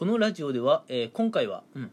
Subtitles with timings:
[0.00, 1.90] このラジオでは、えー今回は、うん、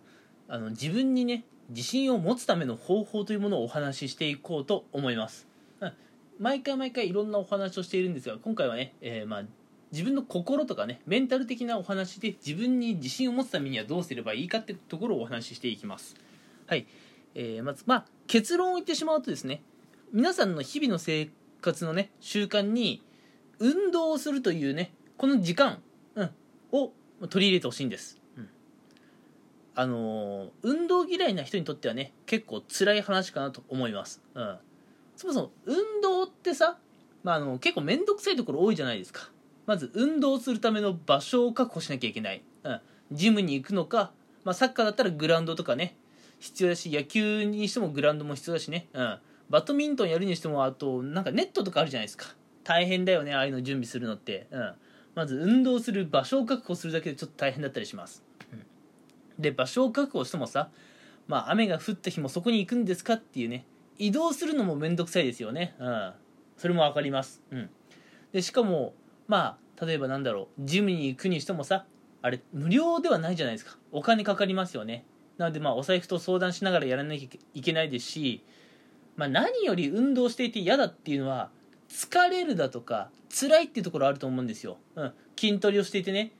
[0.47, 5.45] あの自分にね自信を持つための方法というものをお話ししていこうと思います、
[5.81, 5.93] うん、
[6.39, 9.43] 毎回毎回いろんなお話をしているんですが今回はね、えーまあ、
[9.91, 16.15] 自分の心とかねメンタル的なお話で自分に自信を持つためにはどうすればいいかってところをお話ししていきます。
[16.65, 16.87] はい、
[17.35, 19.61] えーまずまあ結論を言ってしまうとですね
[20.13, 21.29] 皆さんの日々の生
[21.59, 23.03] 活のね習慣に
[23.59, 25.81] 運動をするというねこの時間、
[27.29, 28.49] 取り入れてほしいんです、うん。
[29.75, 34.57] あのー運動嫌いな人にとってはね結構辛い話かなと思います、うん、
[35.15, 36.77] そもそも運動ってさ、
[37.23, 39.31] まあ、あの結構面倒くさいところ多いじゃないですか。
[39.65, 42.79] まず運動するための場所を確保しなきゃいけない、うん、
[43.11, 44.11] ジムに行くのか、
[44.45, 45.97] まあ、サッカーだったらグラウンドとかね
[46.39, 49.17] 必要だし野球にしてもグラウンドも必要だしね、うん、
[49.49, 52.27] バドミントンやるにしてもあとなんかネットとかあるじゃないですか。
[52.63, 54.73] 大変だよねああいうの準備するのって、うん、
[55.17, 58.63] まず運動する場所を確保するだけでちょっと大変だったりします、うん
[59.39, 60.69] で場所を確保してもさ
[61.27, 63.65] まあ雨が降った日もそこに行くんですかっていうね
[63.99, 65.75] 移動するのも面倒くさいですよね。
[65.79, 66.13] うん。
[66.57, 67.43] それも分かります。
[67.51, 67.69] うん。
[68.31, 68.93] でしかも
[69.27, 71.85] まあ例えばなんだろうジムに行くにしてもさ
[72.23, 73.77] あれ無料ではないじゃないですか。
[73.91, 75.05] お金かかりますよね。
[75.37, 78.43] なのでまあお財布と相談しながらやらなきゃいけないですし、
[79.15, 81.51] まあ、何より運動していて嫌だっていうのは
[81.89, 86.31] 疲れるだとか辛いっていうところあると思うんですよ、うん、筋トレをしていてね。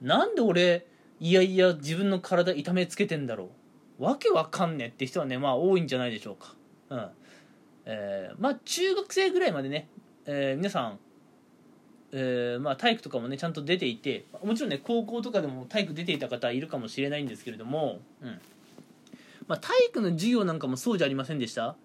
[0.00, 0.86] なんで俺
[1.20, 3.50] いやいや自分の体痛めつけてんだろ
[3.98, 4.04] う。
[4.04, 6.54] わけわかんねえって人はねまあ多いんじゃないでしょうか。
[6.90, 7.08] うん。
[7.86, 9.88] えーまあ中学生ぐらいまでね、
[10.26, 10.98] えー皆さん
[12.12, 18.40] えーまあ、体育とかもねちゃんと出ていてもちろんね高校とかでも体育出ていた方いるかもしれないんですけれども、うん。
[19.48, 21.76] まあ、体育の授業なんかもそうじゃありませんでした、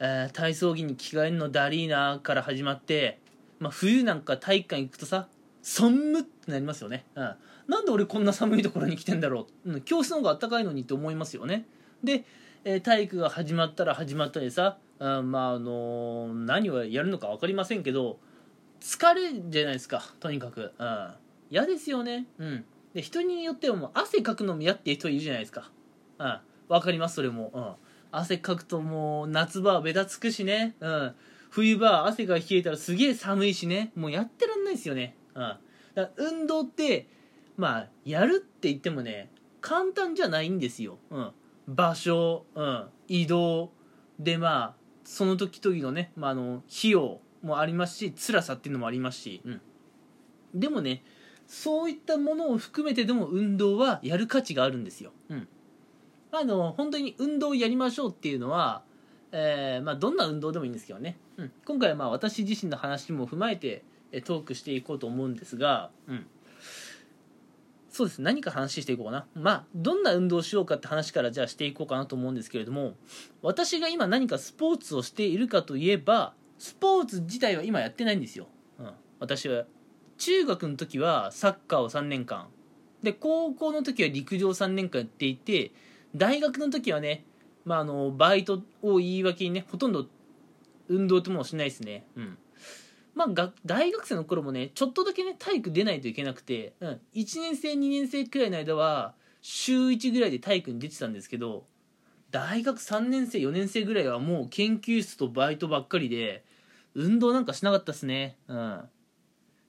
[0.00, 3.20] えー体操着に着替えるのダリーナから始まって、
[3.58, 5.28] まあ、冬なんか体育館行くとさ
[5.62, 7.34] 寒ってなりますよね、うん、
[7.68, 11.66] なんで俺こんな寒いところに来てんだろう、教室の方が暖かいのにって思いますよね。
[12.02, 12.24] で、
[12.64, 18.18] えー体育が始まったら始まったでさ、うん、まああのー何をやるのか分かりませんけど
[18.80, 20.72] 疲れるじゃないですかとにかく。
[20.78, 21.10] うん。
[21.50, 22.26] 嫌ですよね。
[22.38, 22.64] うん。
[22.94, 25.70] で人によってはもう汗かくのも嫌っていう人いるじゃないですか。
[26.18, 26.38] うん。
[26.68, 27.50] わかりますそれも。
[27.54, 27.89] うん。
[28.12, 30.74] 汗かくともう夏場はべたつくしね。
[30.80, 31.14] うん。
[31.50, 33.92] 冬場は汗が冷えたらすげえ寒いしね。
[33.94, 35.16] もうやってらんないですよね。
[35.34, 35.56] うん。
[35.94, 37.08] だ運動って
[37.56, 40.98] まあやるって言ってもね簡単じゃないんですよ。
[41.10, 41.32] うん。
[41.68, 43.72] 場所、うん、移動。
[44.18, 49.60] でまあその時々のね、ま、あの費用もありますし辛さっていうのもありますし、うん、
[50.54, 51.02] でもね
[51.46, 55.48] そういったものを含めてでも運動はやる価値があるんですよ、うん、
[56.32, 58.82] あの本当に運動をやりましょうっていうのは、
[59.32, 63.82] えーまあ、どんな運動でもいいんですけどね、うん、今回はまあ私自身の話も踏まえて
[64.12, 66.26] えトークしていこうと思うんですが、うん、
[67.90, 69.26] そうです何か話していこうかな。
[69.34, 72.94] まあどんな運動をしようかって話からじゃあしていこうかなと思うんですけれども
[73.42, 78.46] 私が今何かスポーツをしているかといえばスポーツ自体は今やってないんですよ、
[78.78, 79.64] うん、私は
[80.18, 82.48] 中学の時はサッカーを3年間。
[83.02, 85.72] で高校の時は陸上3年間やっていて
[86.14, 87.24] 大学の時はね、
[87.64, 90.06] まあ、あのバイトを言い訳にねほとんど
[90.88, 92.04] 運動ってもしないですね。
[92.16, 92.38] うん。
[93.14, 101.64] まあ、が大学生の頃もねちょっとだけね体育出ないといけなくて、うん、1年生2年生くらいの間は週1ぐらいで体育に出てたんですけど
[102.30, 106.44] 大学3年生4年生ぐらいはもう研究室とバイトばっかりで
[106.94, 108.36] 運動なんかしなかったっすね。
[108.48, 108.80] うん。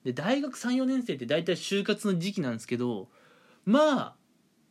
[0.03, 3.09] で大学34年生って大体就活の時期なんですけど
[3.65, 4.15] まあ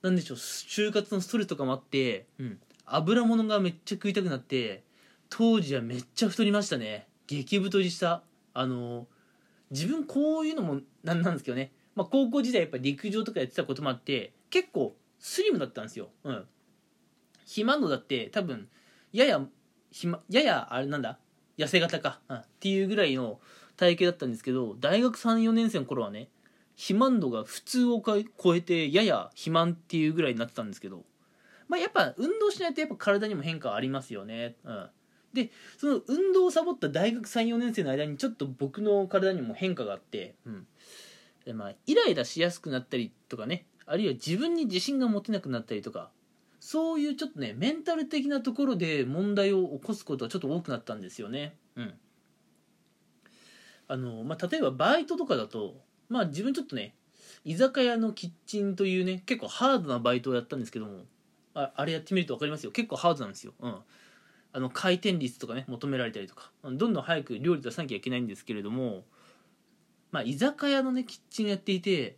[0.03, 4.83] なんでしょう就活のストレスとかもあって、うん、油物がめっちゃ食いたくなって
[5.28, 7.06] 当時はめっちゃ太りましたね。
[7.27, 8.22] 激太りした。
[8.53, 9.06] あの
[9.71, 16.09] 自分こういうのもなんなんですけどね、まあ、高校時代やっぱ陸上とかやってたこともあって結構スリムだったんですよ。
[16.25, 16.47] うん。
[17.43, 18.69] 肥満度だって多分
[19.12, 19.41] やや
[19.91, 21.19] 肥満ややあれなんだ
[21.59, 23.38] 痩せ型か、うん、っていうぐらいの
[23.77, 26.28] 体型だったんですけど大学34年生の頃はね
[26.80, 31.05] 肥満度が普通を超えてやや肥満っていうぐらいになってたんですけど
[31.69, 34.56] まあやっぱ運動しないとやっぱ体にも変化ありますよね。
[34.64, 34.90] うん。
[35.34, 40.66] でその運動をサボった大学34年生の間にちょっと僕の体にも変化があって、うん。
[41.44, 46.10] でまあ、イライラしやすくなったりとかねあるいは自分に自信が持てなくなったりとか
[46.60, 51.56] そういうちょっとねメンタル的なところで問題を起こすことはちょっと多くなったんですよね。
[51.76, 51.94] うん。
[53.87, 55.75] あのまあ、例えばバイトとかだと、
[56.10, 56.94] まあ、自分ちょっとね
[57.44, 61.04] 居酒屋のキッチンというね結構ハードなバイトをやったんですけども
[61.54, 62.72] ああれやってみると分かりますよ。
[62.72, 63.54] 結構ハードなんですよ。
[63.60, 63.76] うん。
[64.52, 66.50] あの回転率とかね求められたりとか。
[66.64, 69.04] どんどん早く料理出さなきゃいけないんですけれども
[70.10, 72.16] まあ居酒屋のねキッチンやっていて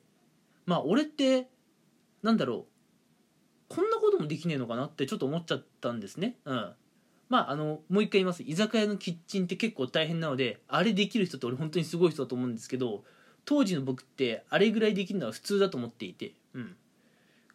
[0.67, 1.49] まあ俺って
[2.23, 2.67] なんだろ
[3.71, 6.37] うこんなこともできねえのかなってちょっと思っちゃったんですね。
[6.45, 6.73] うん。
[7.29, 8.43] まああのもう一回言います。
[8.43, 13.05] 居酒屋のキッチンって結構大変なのであれできる人って俺本当にすごい人だと思うんですけど
[13.45, 16.77] 当時の僕ってあれぐらいできるのは普通だと思っていてうん。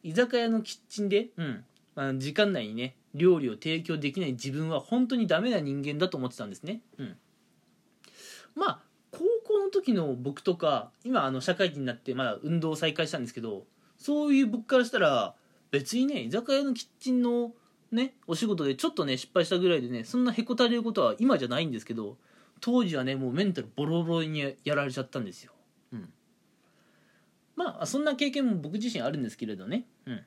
[0.04, 1.64] 居酒屋のキッチンで、うん。
[1.96, 6.82] まあ、時間内にね料理を提供できない自分は本当にダメな人間だと思ってたんですね。
[6.98, 7.18] うん。
[8.56, 8.80] まあ
[9.12, 13.66] 高校の時の僕とか今あの社会人になってまだ運動を再開したんですけど
[13.98, 15.34] そういう僕からしたら
[15.72, 17.52] 別にね居酒屋のキッチンの
[17.92, 22.18] ねお仕事でちょっとね失敗したぐらいでねそんなへこたれることは今じゃないんですけど
[22.60, 25.52] 当時はねもうメンタルボロボロにやられちゃったんですよ、
[25.92, 26.10] うん、
[27.56, 29.86] まあそんな経験も僕自身あるんですけれどね。
[30.06, 30.22] うん。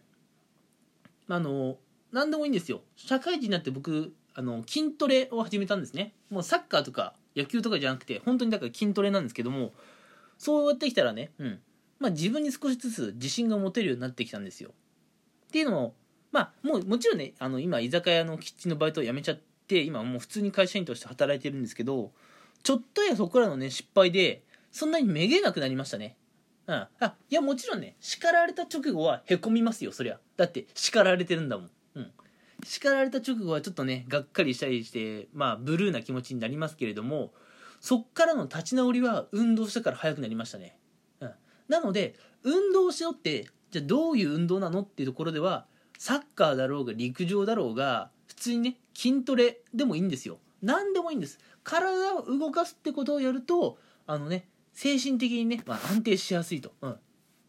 [1.28, 1.76] あの
[2.12, 2.82] 何でもいいんですよ。
[2.96, 6.12] 社会人になって僕あの筋トレを始めたんですね。
[6.30, 9.72] もうサッカーとか野球とかじゃなくて本当にだから筋トレなんですけども
[10.38, 11.60] そうやってきたらね、うん。
[11.98, 14.70] まあ、自分に少しずつ自信が持てるようになってきたんですよ。
[15.48, 15.94] っていうのも
[16.32, 22.12] まあもうもちろんねあの今居酒屋のキッチンのバイトを辞めちゃって今もう普通に会社員として働いてるんですけど
[22.62, 26.16] ちょっとやそこらのね失敗でそんなにめげなくなりましたね。
[26.66, 30.18] うん、あいやもちろんね叱られた直後はへこみますよそりゃ。
[30.36, 31.70] だって叱られてるんだもん。
[31.96, 32.12] うん。
[32.64, 37.32] 叱られた直後はちょっとねがっかりしたりしてまあブルーな気持ちになりますけれども
[37.80, 40.76] そっからの立ち直りは運動したから早くなりましたね、
[41.20, 41.32] うん、
[41.68, 45.66] なので運動しよってじゃあどういう運動なのっていうところでは
[45.98, 50.38] サッカーだろうが陸上だろうが普通にね筋トレでもいいんですよ。
[50.62, 51.38] 何でもいいんです。
[51.62, 54.46] 体を動かすってことをやるとあのね
[54.80, 56.96] 精神的にね、まあ、安定しやすいと、うん、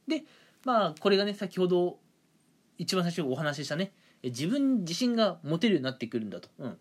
[0.06, 0.26] で
[0.66, 1.98] まあこれがね先ほど
[2.78, 6.78] 一番最初にお話ししたね自分自信が持てるようになってくるんだと、うん、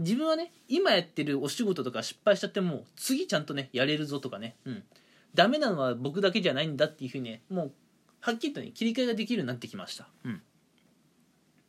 [0.00, 4.82] 自分はね今やってるお仕事とか失敗しちゃっても次ちゃんとねやれるぞとかね、うん、
[5.32, 7.72] ダメなのは僕だけじゃないんだっていうふうにねもう
[8.18, 10.42] はっきりとね切り替えができるようになってきました、うん、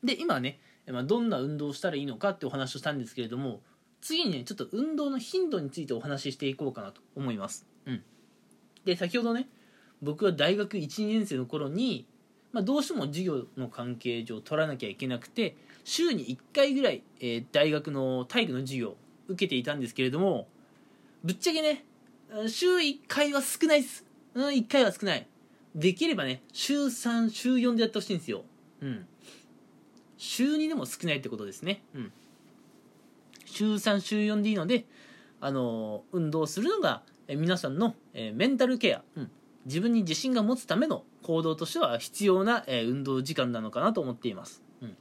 [0.04, 3.62] で今はね、ま、どんな運動をしたらいいのかってお話をしたんですけれども
[4.02, 8.04] 次にねちょっと運動の頻度についてお話ししていこうかなと思います、うん、
[8.86, 9.48] で先ほどね
[10.02, 12.06] 僕は大学12年生の頃に
[12.52, 18.98] まあ、どうしても授業の関係上取らなきゃいけなくて週に1回ぐらい、えー、大学の体育の授業を
[19.28, 20.48] 受けていたんですけれども
[21.24, 21.86] ぶっちゃけね
[22.48, 25.28] 週1回は少ないです、うん、1回は少ない。
[25.76, 28.44] できればね週3週4でやってほしいんですよ。
[28.82, 29.06] うん。
[30.18, 31.84] 週2でも少ないってことですね。
[31.96, 32.12] うん
[33.60, 34.86] 週3週4でいいので
[35.42, 39.32] あの、運動するのが、え皆さんの、え、メンタルケア、うん、
[39.66, 44.98] 自分に自信が持つための行動としては必要な、え運動時間なのかなと思っています、うん、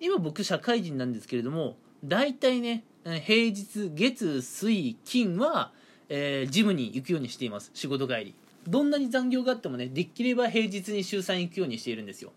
[0.00, 5.72] 今僕社会人なんですけれども大体ね平日月水金は、
[6.08, 7.70] えー、ジムに行くようにしています。
[7.72, 8.34] 仕事帰り。
[8.68, 12.32] どんなに残業があってもねできれば平日に週3行くようにしているんですよ。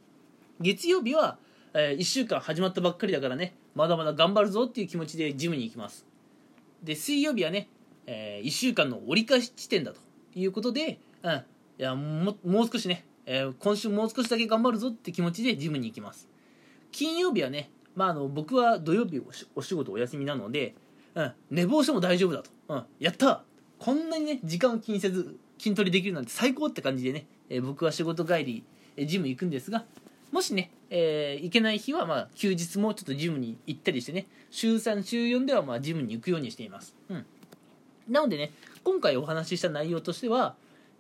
[0.62, 1.38] 月曜日は、
[1.74, 6.06] えー、1週間始まったばっかりだからねまだまだ頑張るぞっていう気持ちでジムに行きます。
[6.84, 7.70] で水曜日はね、
[8.06, 10.00] えー、1週間の折り返し地点だと
[10.36, 11.42] いうことでうん、い
[11.78, 16.28] やももう少しね、えー、今週もう少しだけ頑張るぞって気持ちでジムに行きます。
[16.92, 19.22] 金曜日はね、まあ、あの僕は土曜日
[19.56, 20.76] お仕事お休みなので、
[21.16, 23.44] うん、寝坊しても大丈夫だと、うん、やった。
[23.80, 28.64] こんなにね時間を気にせず筋トレできるなんて最高って感じでね、え、僕は仕事帰り、
[28.96, 29.86] えジム行くんですが
[30.32, 34.28] もしね、えー、行けない日は、まあ、休日もちょっとジムに行ったりしてね。
[34.52, 37.26] 週3週4では、まあ、ジムに行くようにしています、うん、
[38.08, 38.52] なのでね
[38.84, 40.54] 今回お話しした内容としては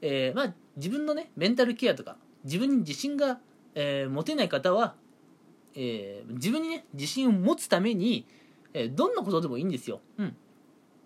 [0.06, 3.40] えー、まあ、自分のねメンタルケアとか自分に自信が、
[3.74, 4.96] えー、持てない方は、
[5.76, 8.26] えー、自分にね自信を持つために、
[8.74, 10.02] えどんなことでもいいんですよ。
[10.18, 10.36] うん。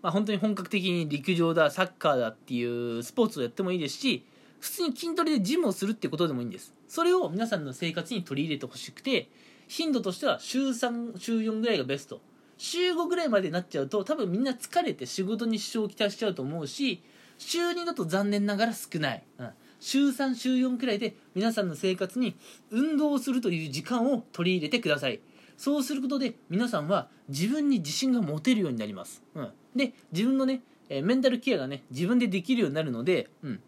[0.01, 4.25] まあ、本当に本格的に陸上だサッカーだっていうスポーツをやってもいいですし
[4.59, 6.73] 普通に筋トレでジムをするってことでもいいんです。
[6.87, 9.29] それを皆さんの生活に取り入れてほしくて
[9.67, 12.21] 頻度としては週3週4ぐらいがベスト。
[12.57, 17.03] 週5ぐらいまでになっちゃうと多分みんな疲れて仕事に支障をきたしちゃうと思うし
[17.37, 19.49] 週2だと残念ながら少ない、うん、
[19.79, 22.35] 週3週4くらいで皆さんの生活に
[22.71, 25.19] 運動をするという時間を取り入れてください。
[25.55, 33.59] そうすることで皆さんは自分に自信が持てるようになります、うん、で自分のね、メンタルケアがね自分でできるようになるので、うん。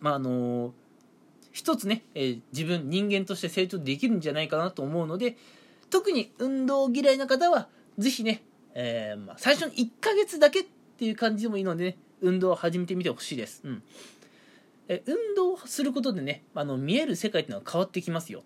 [0.00, 0.72] まああのー、
[1.52, 5.36] 一つね、えー、自分人間として成長できるんじゃないかなと思うので
[5.90, 8.42] 特に運動嫌いな方は是非ね、
[8.74, 10.64] えー、まあ、最初の1ヶ月だけっ
[10.98, 13.62] ていう感じでもいいのでね運動を始めてみてほしいです。
[13.64, 13.82] うん。
[14.88, 18.42] え運動をすることでね、あの見える世界っていうのは変わってきますよ。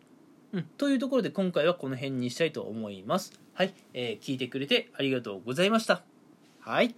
[0.52, 0.62] うん。
[0.76, 3.32] というところで今回はこの辺にしたいと思います。
[3.54, 3.74] はい。
[3.94, 6.02] えー、聞いてくれてありがとうございました。
[6.60, 6.94] はい。